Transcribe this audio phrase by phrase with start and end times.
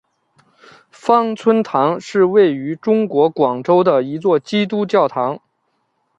[0.89, 5.39] 芳村堂是位于中国广州的一座基督教堂。